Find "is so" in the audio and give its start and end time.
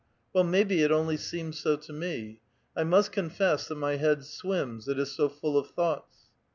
4.97-5.29